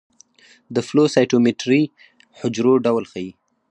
[0.75, 1.81] د فلو سايټومېټري
[2.39, 3.29] حجرو ډول ښيي.